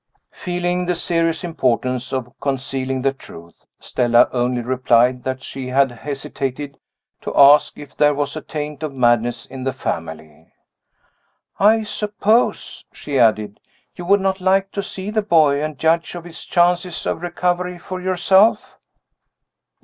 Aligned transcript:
Feeling 0.31 0.87
the 0.87 0.95
serious 0.95 1.43
importance 1.43 2.11
of 2.11 2.33
concealing 2.39 3.03
the 3.03 3.13
truth, 3.13 3.65
Stella 3.79 4.29
only 4.33 4.61
replied 4.63 5.23
that 5.25 5.43
she 5.43 5.67
had 5.67 5.91
hesitated 5.91 6.79
to 7.21 7.37
ask 7.37 7.77
if 7.77 7.95
there 7.95 8.15
was 8.15 8.35
a 8.35 8.41
taint 8.41 8.81
of 8.81 8.95
madness 8.95 9.45
in 9.45 9.63
the 9.63 9.71
family. 9.73 10.51
"I 11.59 11.83
suppose," 11.83 12.83
she 12.91 13.19
added, 13.19 13.59
"you 13.95 14.03
would 14.05 14.21
not 14.21 14.41
like 14.41 14.71
to 14.71 14.81
see 14.81 15.11
the 15.11 15.21
boy, 15.21 15.63
and 15.63 15.77
judge 15.77 16.15
of 16.15 16.23
his 16.23 16.45
chances 16.45 17.05
of 17.05 17.21
recovery 17.21 17.77
for 17.77 18.01
yourself?" 18.01 18.79